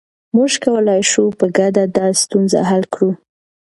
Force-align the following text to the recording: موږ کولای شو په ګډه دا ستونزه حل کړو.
موږ 0.35 0.51
کولای 0.65 1.01
شو 1.11 1.23
په 1.39 1.45
ګډه 1.57 1.83
دا 1.95 2.07
ستونزه 2.21 2.59
حل 2.69 2.83
کړو. 2.93 3.09